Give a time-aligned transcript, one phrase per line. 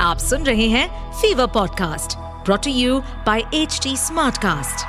[0.00, 4.84] आप सुन रहे हैं fever podcast brought to you by H Smartcast.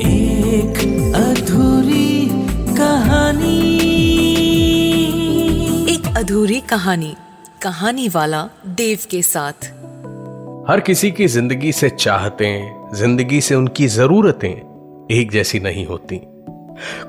[0.00, 0.78] एक
[1.16, 2.28] अधूरी
[2.76, 3.58] कहानी।
[5.94, 7.16] एक अधूरी कहानी
[7.62, 9.66] कहानी वाला देव के साथ।
[10.70, 16.20] हर किसी की ज़िंदगी से चाहतें ज़िंदगी से उनकी जरूरतें एक जैसी नहीं होती।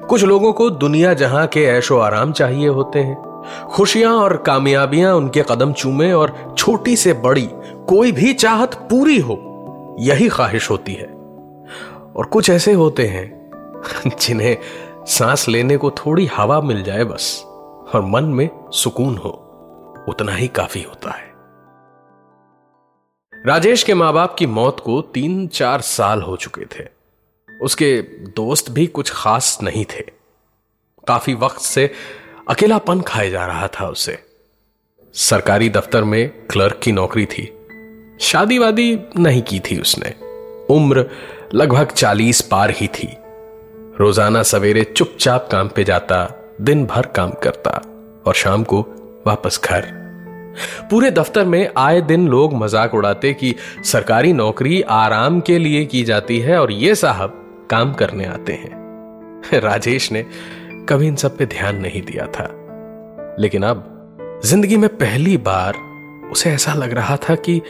[0.09, 3.35] कुछ लोगों को दुनिया जहाँ के ऐशो आराम चाहिए होते हैं।
[3.71, 7.49] खुशियाँ और कामयाबियाँ उनके कदम चूमे और छोटी से बड़ी
[7.87, 11.07] कोई भी चाहत पूरी हो, यही ख्वाहिश होती है।
[12.15, 13.51] और कुछ ऐसे होते हैं
[14.21, 14.57] जिन्हें
[15.05, 17.43] सांस लेने को थोड़ी हवा मिल जाए बस,
[17.95, 19.29] और मन में सुकून हो,
[20.09, 21.35] उतना ही काफ़ी होता है।
[23.45, 26.94] राजेश के माँ बाप की मौत को तीन चार साल हो चुके थे।
[27.61, 28.01] उसके
[28.35, 30.03] दोस्त भी कुछ खास नहीं थे।
[31.07, 31.91] काफ़ी वक्त से
[32.49, 34.17] अकेलापन खाए जा रहा था उसे।
[35.13, 37.51] सरकारी दफ्तर में क्लर्क की नौकरी थी।
[38.21, 40.13] शादी वादी नहीं की थी उसने।
[40.69, 41.05] उम्र
[41.53, 43.07] लगभग चालीस पार ही थी।
[43.99, 46.25] रोज़ाना सवेरे चुपचाप काम पे जाता,
[46.61, 47.71] दिन भर काम करता
[48.27, 48.81] और शाम को
[49.27, 49.85] वापस घर।
[50.89, 56.03] पूरे दफ्तर में आए दिन लोग मज़ाक उड़ाते कि सरकारी नौकरी आराम के लिए की
[56.03, 60.25] जाती है और ये साहब काम करने आते हैं। राजेश ने
[60.89, 62.47] कभी इन सब पे ध्यान नहीं दिया था।
[63.39, 63.91] लेकिन अब
[64.45, 65.73] ज़िंदगी में पहली बार
[66.31, 67.61] उसे ऐसा लग रहा था कि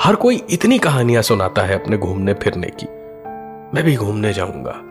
[0.00, 2.86] हर कोई इतनी कहानियाँ सुनाता है अपने घूमने फिरने की।
[3.74, 4.82] मैं भी घूमने जाऊँगा।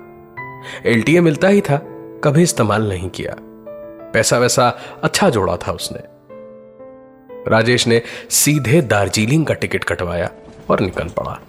[0.86, 1.78] एलटीए मिलता ही था,
[2.24, 3.36] कभी इस्तेमाल नहीं किया।
[4.14, 6.00] पैसा वैसा अच्छा जोड़ा था उसने।
[7.48, 10.30] राजेश ने सीधे दार्जिलिंग का टिकट कटवाया
[10.70, 11.40] और निकल पड़ा।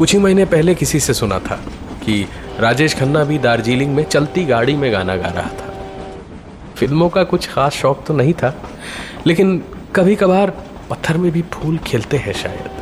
[0.00, 1.56] कुछ ही महीने पहले किसी से सुना था
[2.04, 2.14] कि
[2.60, 5.74] राजेश खन्ना भी दार्जिलिंग में चलती गाड़ी में गाना गा रहा था।
[6.76, 8.54] फ़िल्मों का कुछ खास शौक तो नहीं था,
[9.26, 9.56] लेकिन
[9.94, 10.50] कभी कभार
[10.90, 12.79] पत्थर में भी फूल खिलते हैं शायद।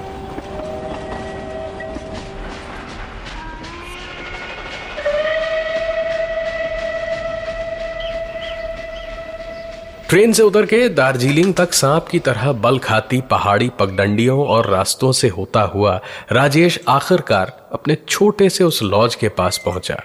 [10.08, 15.12] ट्रेन से उतर के दार्जिलिंग तक सांप की तरह बल खाती पहाड़ी पगडंडियों और रास्तों
[15.12, 16.00] से होता हुआ
[16.32, 19.96] राजेश आखिरकार अपने छोटे से उस लॉज के पास पहुँचा।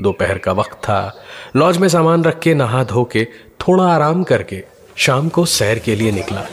[0.00, 1.24] दोपहर का वक्त था।
[1.56, 3.24] लॉज में सामान रख के नहा धो के
[3.60, 4.62] थोड़ा आराम करके
[4.96, 6.44] शाम को सैर के लिए निकला।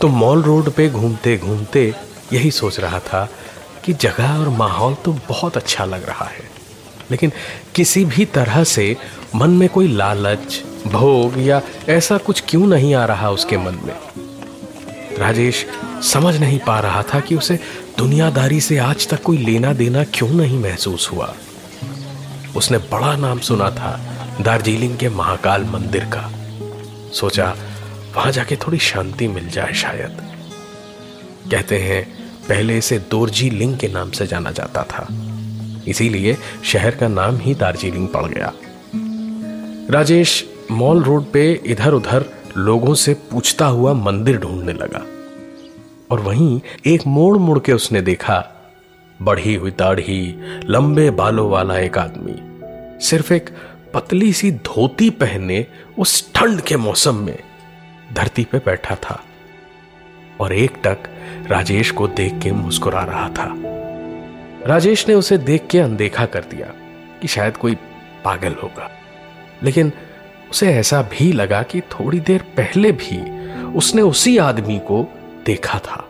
[0.00, 1.94] तो मॉल रोड पे घूमते घूमते
[2.32, 3.28] यही सोच रहा था
[3.84, 6.48] कि जगह और माहौल तो बहुत अच्छा लग रहा है।
[7.10, 7.32] लेकिन
[7.74, 8.96] किसी भी तरह से
[9.34, 13.96] मन में कोई लालच भोग या ऐसा कुछ क्यों नहीं आ रहा उसके मन में?
[15.18, 15.66] राजेश,
[16.02, 17.60] समझ नहीं पा रहा था कि उसे
[17.98, 21.34] दुनियादारी से आज तक कोई लेना देना क्यों नहीं महसूस हुआ।
[22.56, 24.00] उसने बड़ा नाम सुना था,
[24.40, 26.32] दार्जिलिंग के महाकाल मंदिर का।
[27.12, 27.56] सोचा,
[28.16, 30.22] वहाँ जाके थोड़ी शांति मिल जाए शायद।
[31.50, 35.08] कहते हैं, पहले इसे दोरजी लिंग के नाम से जाना जाता था।
[35.88, 38.52] इसीलिए शहर का नाम ही दार्जिलिंग पड़ गया।
[39.90, 42.24] राजेश मॉल रोड पे इधर उधर
[42.56, 45.06] लोगों से पूछता हुआ मंदिर ढूँढने लगा।
[46.10, 48.52] और वहीं एक मोड़ मुड़ के उसने देखा,
[49.22, 52.34] बढ़ी हुई दाढ़ी, लंबे बालों वाला एक आदमी।
[53.06, 53.50] सिर्फ़ एक
[53.94, 55.66] पतली सी धोती पहने
[55.98, 57.38] उस ठंड के मौसम में
[58.12, 59.24] धरती पे बैठा था।
[60.40, 60.98] और एक टक
[61.50, 63.54] राजेश को देख के मुस्कुरा रहा था।
[64.66, 66.66] राजेश ने उसे देख के अनदेखा कर दिया
[67.22, 67.74] कि शायद कोई
[68.24, 68.90] पागल होगा।
[69.62, 69.92] लेकिन
[70.56, 73.16] उसे ऐसा भी लगा कि थोड़ी देर पहले भी
[73.72, 75.12] उसने उसी आदमी को
[75.46, 76.08] देखा था।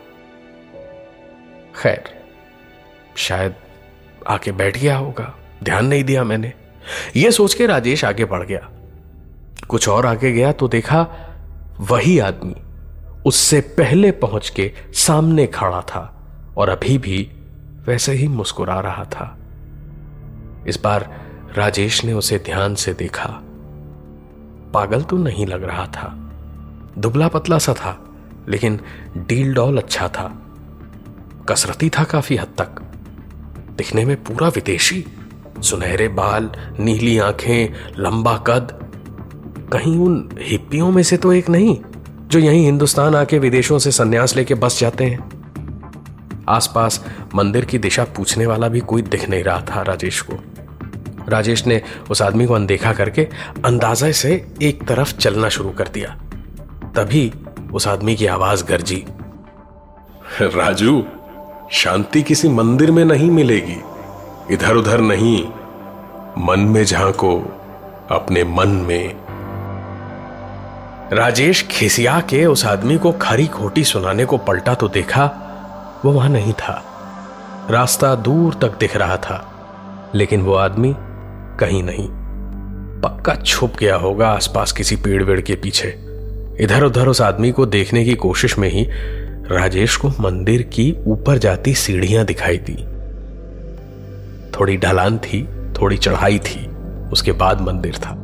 [1.83, 2.03] खैर,
[3.17, 3.55] शायद
[4.29, 5.35] आके बैठ गया होगा।
[5.65, 6.53] ध्यान नहीं दिया मैंने।
[7.17, 8.69] यह सोच के राजेश आगे बढ़ गया।
[9.69, 11.07] कुछ और आगे गया तो देखा
[11.81, 12.55] वही आदमी
[13.27, 16.05] उससे पहले पहुँच के सामने खड़ा था
[16.57, 17.31] और अभी भी
[17.87, 19.39] वैसे ही मुस्कुरा रहा था।
[20.69, 21.11] इस बार
[21.57, 23.43] राजेश ने उसे ध्यान से देखा।
[24.77, 26.33] पागल तो नहीं लग रहा था।
[26.99, 28.05] दुबला पतला सा था,
[28.49, 28.81] लेकिन
[29.17, 30.43] डील डॉल अच्छा था।
[31.49, 32.83] कसरती था काफ़ी हद तक।
[33.77, 35.05] दिखने में पूरा विदेशी।
[35.63, 36.51] सुनहरे बाल,
[36.81, 38.91] नीली आँखें, लंबा कद।
[39.73, 41.79] कहीं उन हिप्पियों में से तो एक नहीं,
[42.29, 45.31] जो यहीं हिंदुस्तान आके विदेशों से सन्यास लेके बस जाते हैं।
[46.49, 50.35] आसपास मंदिर की दिशा पूछने वाला भी कोई दिख नहीं रहा था राजेश को।
[51.29, 53.29] राजेश ने उस आदमी को अनदेखा करके
[53.65, 56.11] अंदाजे से एक तरफ़ चलना शुरू कर दिया।
[56.97, 57.33] तभी
[57.73, 59.07] उस आदमी की आवाज़ गरजी।
[60.43, 61.05] राजू
[61.73, 63.77] शांति किसी मंदिर में नहीं मिलेगी।
[64.55, 65.47] इधर उधर नहीं
[66.39, 67.39] मन में झांको
[68.11, 69.17] अपने मन में।
[71.13, 75.25] राजेश खिसिया के उस आदमी को खरी खोटी सुनाने को पलटा तो देखा
[76.05, 76.83] वो वहाँ नहीं था।
[77.71, 79.53] रास्ता दूर तक दिख रहा था
[80.15, 80.95] लेकिन वो आदमी
[81.61, 82.09] कहीं नहीं।
[83.01, 85.89] पक्का छुप गया होगा आसपास किसी पेड़ वेड़ के पीछे।
[86.61, 88.87] इधर उधर उस आदमी को देखने की कोशिश में ही
[89.51, 92.77] राजेश को मंदिर की ऊपर जाती सीढ़ियाँ दिखाई दी।
[94.51, 95.49] थोड़ी ढलान थी,
[95.81, 96.67] थोड़ी चढ़ाई थी,
[97.13, 98.17] उसके बाद मंदिर था।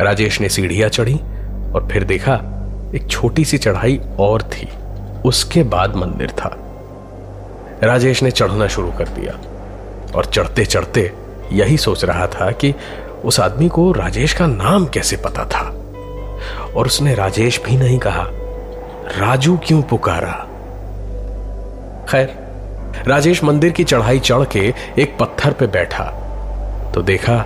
[0.00, 1.14] राजेश ने सीढ़ियाँ चढ़ी
[1.74, 2.34] और फिर देखा
[2.94, 4.68] एक छोटी सी चढ़ाई और थी,
[5.24, 6.56] उसके बाद मंदिर था।
[7.82, 9.32] राजेश ने चढ़ना शुरू कर दिया
[10.14, 11.12] और चढ़ते चढ़ते
[11.52, 12.74] यही सोच रहा था कि
[13.24, 15.68] उस आदमी को राजेश का नाम कैसे पता था।
[16.76, 18.26] और उसने राजेश भी नहीं कहा।
[19.18, 20.32] राजू क्यों पुकारा?
[22.10, 22.46] खैर,
[23.06, 26.04] राजेश मंदिर की चढ़ाई चढ़ के एक पत्थर पे बैठा
[26.94, 27.44] तो देखा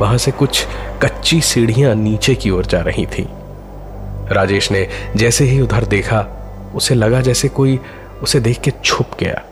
[0.00, 0.66] वहाँ से कुछ
[1.02, 3.28] कच्ची सीढ़ियाँ नीचे की ओर जा रही थी।
[4.32, 6.26] राजेश ने जैसे ही उधर देखा,
[6.74, 7.80] उसे लगा जैसे कोई
[8.22, 9.42] उसे देख के छुप गया।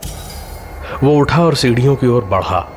[1.03, 2.67] वो उठा और सीढ़ियों की ओर बढ़ा।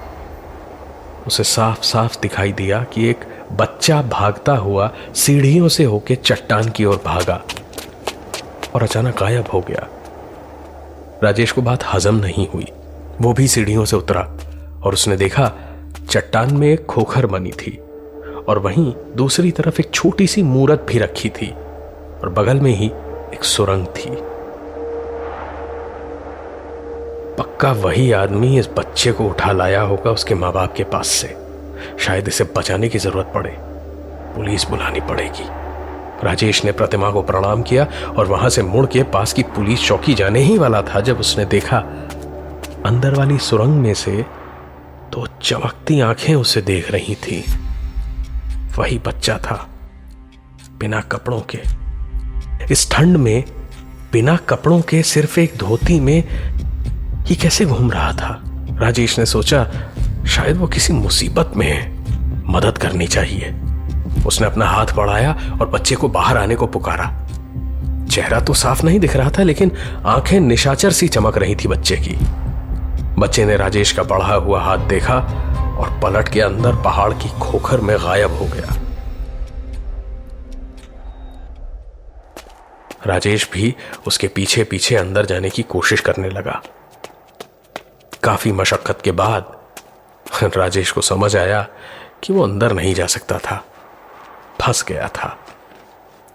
[1.27, 3.17] उसे साफ़ साफ़ दिखाई दिया कि एक
[3.53, 7.43] बच्चा भागता हुआ सीढ़ियों से होके चट्टान की ओर भागा
[8.75, 9.89] और अचानक गायब हो गया।
[11.23, 12.67] राजेश को बात हजम नहीं हुई।
[13.21, 14.21] वो भी सीढ़ियों से उतरा
[14.85, 15.53] और उसने देखा
[16.11, 17.79] चट्टान में एक खोखर बनी थी
[18.49, 21.51] और वहीं दूसरी तरफ़ एक छोटी सी मूरत भी रखी थी
[22.23, 22.87] और बगल में ही
[23.35, 24.32] एक सुरंग थी।
[27.63, 31.29] पक्का वही आदमी इस बच्चे को उठा लाया होगा उसके माँ बाप के पास से।
[31.99, 33.51] शायद इसे बचाने की ज़रूरत पड़े।
[34.37, 35.45] पुलिस बुलानी पड़ेगी।
[36.27, 37.87] राजेश ने प्रतिमा को प्रणाम किया
[38.19, 41.45] और वहाँ से मुड़ के पास की पुलिस चौकी जाने ही वाला था जब उसने
[41.45, 41.79] देखा।
[42.87, 44.25] अंदर वाली सुरंग में से
[45.13, 47.45] तो चमकती आँखें उसे देख रही थी।
[48.79, 49.69] वही बच्चा था,
[50.79, 51.59] बिना कपड़ों के।
[52.71, 53.45] इस ठंड में,
[54.13, 56.25] बिना कपड़ों के सिर्फ़ एक धोती में
[57.23, 58.43] ये कैसे घूम रहा था?
[58.79, 59.67] राजेश ने सोचा,
[60.27, 61.99] शायद वो किसी मुसीबत में है।
[62.53, 63.55] मदद करनी चाहिए।
[64.27, 67.29] उसने अपना हाथ बढ़ाया और बच्चे को बाहर आने को पुकारा।
[68.07, 69.73] चेहरा तो साफ़ नहीं दिख रहा था, लेकिन
[70.07, 72.17] आँखें निशाचर सी चमक रही थी बच्चे की।
[73.21, 75.15] बच्चे ने राजेश का बढ़ा हुआ हाथ देखा
[75.79, 78.75] और पलट के अंदर पहाड़ की खोखर में गायब हो गया।
[83.07, 83.75] राजेश भी
[84.07, 86.63] उसके पीछे पीछे अंदर जाने की कोशिश करने लगा।
[88.23, 89.57] काफ़ी मशक्कत के बाद
[90.57, 91.69] राजेश को समझ आया
[92.23, 93.65] कि वो अंदर नहीं जा सकता था।
[94.61, 95.39] फंस गया था।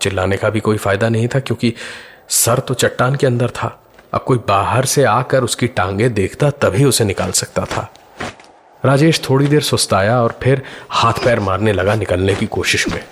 [0.01, 1.73] चिल्लाने का भी कोई फ़ायदा नहीं था क्योंकि
[2.29, 6.85] सर तो चट्टान के अंदर था। अब कोई बाहर से आकर उसकी टांगे देखता तभी
[6.85, 7.93] उसे निकाल सकता था।
[8.85, 13.03] राजेश थोड़ी देर सुस्ताया और फिर हाथ पैर मारने लगा निकलने की कोशिश में।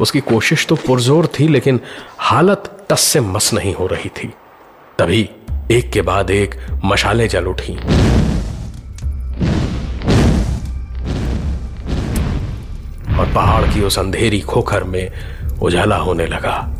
[0.00, 1.80] उसकी कोशिश तो पुरजोर थी, लेकिन
[2.18, 4.34] हालत टस से मस नहीं हो रही थी।
[4.98, 5.30] तभी
[5.70, 6.54] एक के बाद एक
[6.84, 7.76] मशाले जल उठी।
[13.16, 15.10] और पहाड़ की उस अंधेरी खोखर में
[15.62, 16.74] उजाला होने लगा।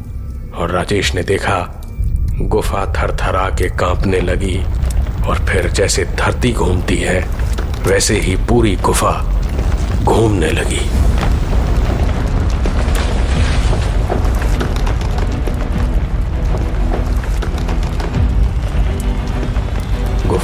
[0.54, 1.82] और राजेश ने देखा,
[2.38, 4.64] गुफा थरथरा के कांपने लगी
[5.26, 7.20] और फिर जैसे धरती घूमती है,
[7.86, 9.40] वैसे ही पूरी गुफा
[10.04, 11.01] घूमने लगी।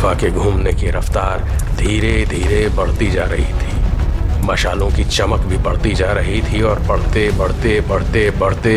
[0.08, 1.40] गुफा के घूमने की रफ्तार
[1.76, 6.78] धीरे धीरे बढ़ती जा रही थी। मशालों की चमक भी बढ़ती जा रही थी और
[6.80, 8.72] बढ़ते बढ़ते बढ़ते बढ़ते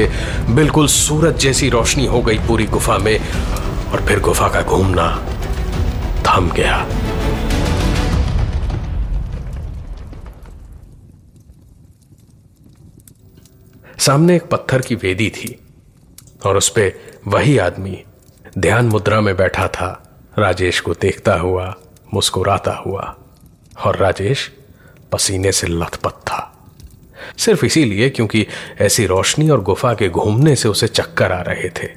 [0.55, 5.07] बिल्कुल सूरज जैसी रोशनी हो गई पूरी गुफा में और फिर गुफा का घूमना
[6.27, 6.85] थम गया।
[13.97, 15.57] सामने एक पत्थर की वेदी थी
[16.45, 16.93] और उस पर
[17.27, 18.03] वही आदमी
[18.57, 19.91] ध्यान मुद्रा में बैठा था।
[20.39, 21.75] राजेश को देखता हुआ,
[22.13, 23.15] मुस्कुराता हुआ,
[23.85, 24.51] और राजेश
[25.11, 26.57] पसीने से लथपथ था।
[27.37, 28.47] सिर्फ़ इसीलिए क्योंकि
[28.81, 31.89] ऐसी रोशनी और गुफा के घूमने से उसे चक्कर आ रहे थे।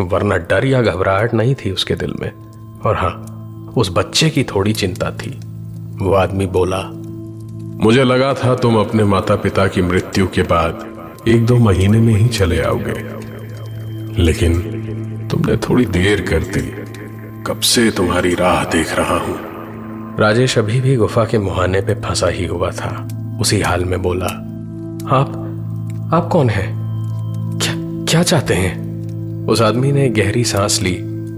[0.00, 2.32] वरना डर या घबराहट नहीं थी उसके दिल में।
[2.80, 5.40] और हाँ, उस बच्चे की थोड़ी चिंता थी।
[6.04, 6.82] वो आदमी बोला,
[7.84, 10.92] मुझे लगा था तुम अपने माता पिता की मृत्यु के बाद
[11.28, 13.22] एक दो महीने में ही चले आओगे।
[14.22, 14.82] लेकिन
[15.30, 16.81] तुमने थोड़ी देर कर दी।
[17.46, 19.36] कब से तुम्हारी राह देख रहा हूँ?
[20.18, 22.90] राजेश अभी भी गुफा के मुहाने पे फंसा ही हुआ था।
[23.40, 24.26] उसी हाल में बोला,
[25.16, 25.38] आप
[26.14, 26.68] आप कौन हैं?
[27.58, 27.72] क्या
[28.04, 29.46] क्या चाहते हैं?
[29.46, 30.94] उस आदमी ने गहरी सांस ली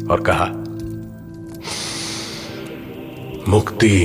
[0.06, 0.46] और कहा,
[3.48, 3.96] मुक्ति।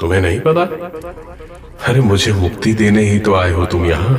[0.00, 0.62] तुम्हें नहीं पता?
[1.86, 4.18] अरे, मुझे मुक्ति देने ही तो आए हो तुम यहाँ।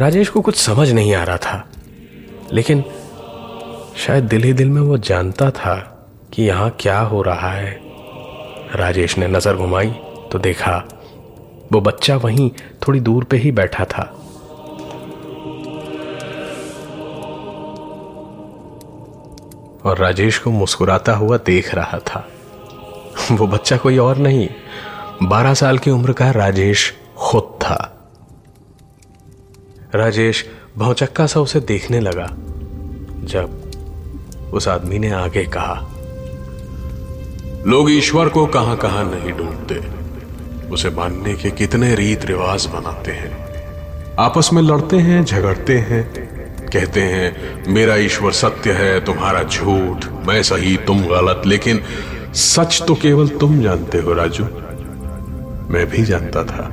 [0.00, 1.64] राजेश को कुछ समझ नहीं आ रहा था,
[2.52, 2.84] लेकिन
[3.96, 5.74] शायद दिल ही दिल में वो जानता था
[6.32, 7.78] कि यहाँ क्या हो रहा है।
[8.74, 9.90] राजेश ने नज़र घुमाई
[10.32, 10.76] तो देखा,
[11.72, 12.50] वो बच्चा वहीं
[12.82, 14.02] थोड़ी दूर पे ही बैठा था।
[19.84, 22.26] और राजेश को मुस्कुराता हुआ देख रहा था।
[23.30, 24.48] वो बच्चा कोई और नहीं,
[25.22, 27.78] बारह साल की उम्र का राजेश खुद था।
[29.94, 30.44] राजेश
[30.78, 32.26] भौचक्का सा उसे देखने लगा,
[33.24, 33.69] जब
[34.52, 35.86] उस आदमी ने आगे कहा,
[37.66, 39.80] लोग ईश्वर को कहाँ कहाँ नहीं ढूंढते।
[40.68, 43.50] उसे मानने के कितने रीत रिवाज बनाते हैं।
[44.18, 46.02] आपस में लड़ते हैं, झगड़ते हैं,
[46.72, 51.80] कहते हैं, मेरा ईश्वर सत्य है, तुम्हारा झूठ, मैं सही, तुम गलत, लेकिन
[52.34, 54.44] सच तो केवल तुम जानते हो, राजू।
[55.72, 56.70] मैं भी जानता था।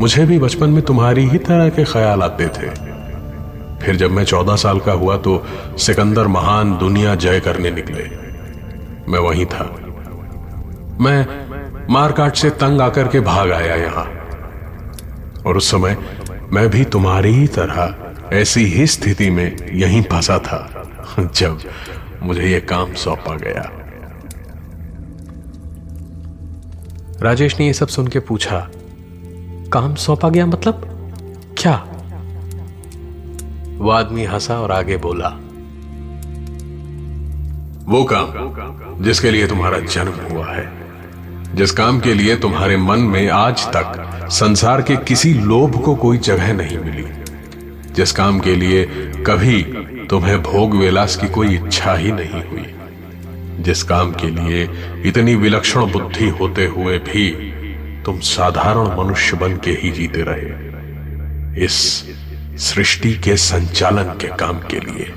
[0.00, 2.85] मुझे भी बचपन में तुम्हारी ही तरह के ख्याल आते थे।
[3.82, 5.42] फिर जब मैं चौदह साल का हुआ तो
[5.78, 8.04] सिकंदर महान दुनिया जय करने निकले।
[9.08, 9.64] मैं वहीं था।
[11.00, 11.26] मैं
[11.90, 14.04] मारकाट से तंग आकर के भाग आया यहाँ।
[15.46, 15.96] और उस समय
[16.52, 17.94] मैं भी तुम्हारी ही तरह
[18.32, 20.58] ऐसी ही स्थिति में यहीं फंसा था,
[21.18, 21.58] जब
[22.22, 23.70] मुझे यह काम सौंपा गया।
[27.22, 28.58] राजेश ने यह सब सुन के पूछा,
[29.72, 30.80] काम सौंपा गया मतलब?
[31.58, 31.74] क्या
[33.78, 35.28] वो आदमी हंसा और आगे बोला,
[37.86, 40.66] वो काम जिसके लिए तुम्हारा जन्म हुआ है,
[41.54, 46.18] जिस काम के लिए तुम्हारे मन में आज तक संसार के किसी लोभ को कोई
[46.20, 47.04] जगह नहीं मिली,
[47.92, 48.84] जिस काम के लिए
[49.26, 49.62] कभी
[50.10, 52.66] तुम्हें भोग विलास की कोई इच्छा ही नहीं हुई,
[53.62, 54.68] जिस काम के लिए
[55.06, 57.30] इतनी विलक्षण बुद्धि होते हुए भी
[58.04, 61.76] तुम साधारण मनुष्य बन के ही जीते रहे, इस
[62.56, 65.12] सृष्टि के संचालन के काम के लिए।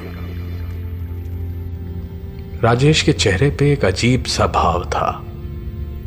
[2.63, 5.23] राजेश के चेहरे पे एक अजीब सा भाव था।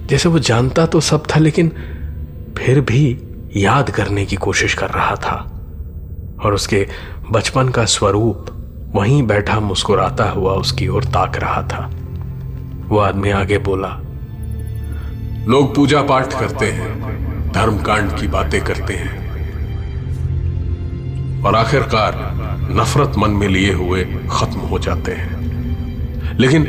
[0.07, 1.69] जैसे वो जानता तो सब था, लेकिन
[2.59, 3.19] फिर भी
[3.57, 5.49] याद करने की कोशिश कर रहा था।
[6.45, 6.89] और उसके
[7.31, 8.47] बचपन का स्वरूप
[8.95, 11.91] वहीं बैठा मुस्कुराता हुआ उसकी ओर ताक रहा था।
[12.89, 14.01] वो आदमी आगे बोला,
[15.49, 19.22] लोग पूजा पाठ करते हैं धर्म कांड की बातें करते हैं।
[21.45, 22.33] और आखिरकार
[22.71, 25.43] नफरत मन में लिए हुए खत्म हो जाते हैं।
[26.39, 26.63] लेकिन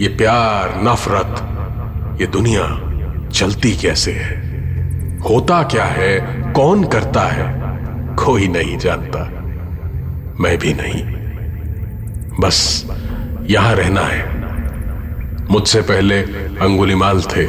[0.00, 1.48] ये प्यार, नफरत,
[2.20, 2.84] ये दुनिया
[3.28, 4.48] चलती कैसे है?
[5.18, 6.20] होता क्या है?
[6.52, 7.58] कौन करता है?
[8.14, 9.18] कोई नहीं जानता।
[10.40, 11.04] मैं भी नहीं।
[12.40, 12.86] बस
[13.50, 14.38] यहाँ रहना है।
[15.50, 16.22] मुझसे पहले
[16.56, 17.44] अंगुलीमाल थे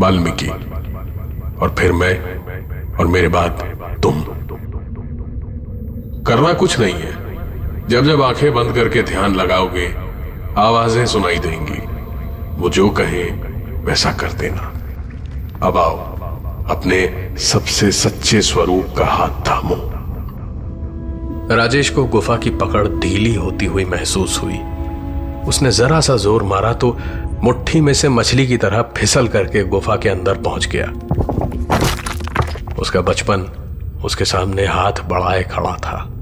[0.00, 0.48] वाल्मीकि।
[1.60, 2.34] और फिर मैं
[2.94, 3.73] और मेरे बाद
[6.26, 9.94] करना कुछ नहीं है। जब जब आँखें बंद करके ध्यान लगाओगे,
[10.58, 11.80] आवाज़ें सुनाई देंगी।
[12.60, 13.22] वो जो कहे,
[13.84, 14.72] वैसा कर देना।
[15.62, 15.96] अब आओ,
[16.70, 19.76] अपने सबसे सच्चे स्वरूप का हाथ थामो।
[21.54, 24.58] राजेश को गुफा की पकड़ ढीली होती हुई महसूस हुई।
[25.48, 26.98] उसने जरा सा ज़ोर मारा तो
[27.42, 30.86] मुट्ठी में से मछली की तरह फिसल करके गुफा के अंदर पहुँच गया।
[32.78, 33.46] उसका बचपन
[34.04, 36.13] उसके सामने हाथ बढ़ाए खड़ा था।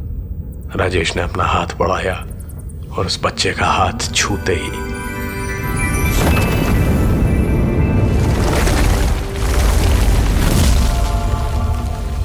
[0.76, 2.26] राजेश ने अपना हाथ बढ़ाया
[2.99, 4.71] और उस बच्चे का हाथ छूते ही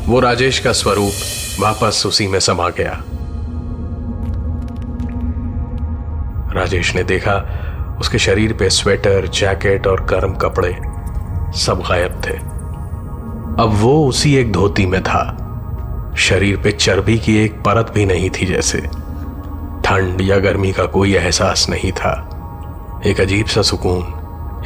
[0.06, 1.12] वो राजेश का स्वरूप
[1.60, 3.04] वापस उसी में समा गया।
[6.54, 7.36] राजेश ने देखा
[8.00, 10.78] उसके शरीर पे स्वेटर, जैकेट और गर्म कपड़े
[11.60, 12.38] सब गायब थे।
[13.64, 15.47] अब वो उसी एक धोती में था।
[16.18, 18.82] शरीर पे चर्बी की एक परत भी नहीं थी जैसे।
[19.86, 22.30] ठंड या गर्मी का कोई एहसास नहीं था।
[23.06, 24.04] एक अजीब सा सुकून,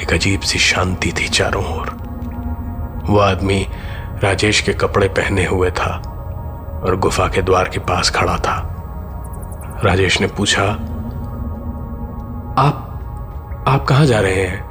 [0.02, 1.98] एक अजीब सी शांति थी चारों ओर।
[3.10, 3.68] वो आदमी
[4.24, 6.02] राजेश के कपड़े पहने हुए था
[6.86, 8.68] और गुफा के द्वार के पास खड़ा था।
[9.84, 10.64] राजेश ने पूछा,
[12.58, 12.88] आप
[13.68, 14.64] आप कहाँ जा रहे हैं?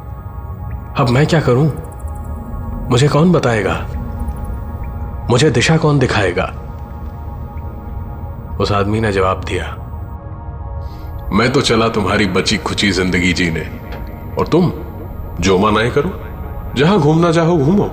[0.94, 1.72] अब मैं क्या करूँ?
[2.90, 3.86] मुझे कौन बताएगा?
[5.30, 6.54] मुझे दिशा कौन दिखाएगा?
[8.60, 9.76] उस आदमी ने जवाब दिया,
[11.32, 13.80] मैं तो चला तुम्हारी बची खुची ज़िंदगी जीने।
[14.38, 14.72] और तुम,
[15.40, 16.20] जो मनाए करो।
[16.76, 17.90] जहाँ घूमना चाहो घूमो।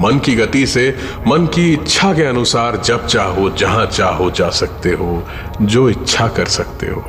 [0.00, 0.96] मन की गति से,
[1.28, 5.22] मन की इच्छा के अनुसार जब चाहो, जहाँ चाहो जा सकते हो,
[5.62, 7.00] जो इच्छा कर सकते हो।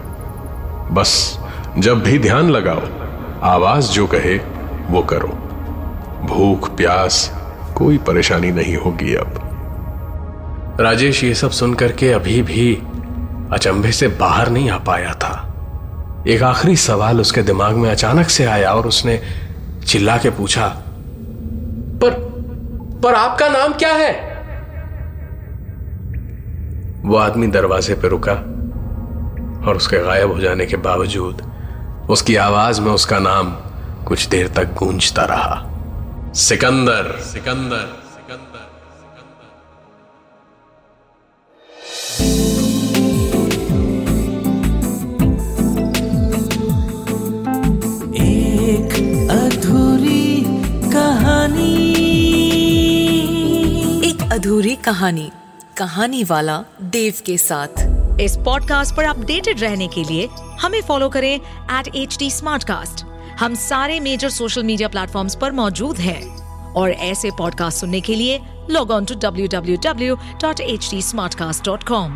[0.91, 1.39] बस,
[1.77, 2.81] जब भी ध्यान लगाओ,
[3.43, 4.37] आवाज़ जो कहे,
[4.89, 5.27] वो करो।
[6.25, 7.41] भूख, प्यास,
[7.75, 9.39] कोई परेशानी नहीं होगी अब।
[10.79, 12.83] राजेश, ये सब सुनकर के अभी भी
[13.53, 15.33] अचंभे से बाहर नहीं आ पाया था।
[16.27, 19.21] एक आखिरी सवाल उसके दिमाग में अचानक से आया और उसने
[19.87, 20.67] चिल्ला के पूछा,
[22.01, 22.11] पर
[23.03, 24.11] पर आपका नाम क्या है?
[27.05, 28.33] वो आदमी दरवाजे पर रुका
[29.67, 31.41] और उसके गायब हो जाने के बावजूद
[32.09, 33.51] उसकी आवाज़ में उसका नाम
[34.05, 38.02] कुछ देर तक गूंजता रहा। सिकंदर सिकंदर।
[54.33, 55.31] अधूरी कहानी
[55.77, 57.67] कहानी वाला देव के साथ।
[58.21, 60.29] इस पॉडकास्ट पर अपडेटेड रहने के लिए
[60.61, 61.39] हमें फॉलो करें
[61.79, 62.29] एट एच डी
[63.39, 66.37] हम सारे मेजर सोशल मीडिया प्लेटफॉर्म पर मौजूद हैं।
[66.73, 71.01] और ऐसे पॉडकास्ट सुनने के लिए log on to W W W dot H D
[71.01, 72.11] smart cast dot com